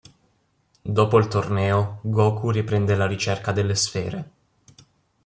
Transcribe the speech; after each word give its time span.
Dopo 0.81 1.19
il 1.19 1.27
torneo 1.27 1.99
Goku 2.01 2.49
riprende 2.49 2.95
la 2.95 3.05
ricerca 3.05 3.51
delle 3.51 3.75
sfere. 3.75 4.31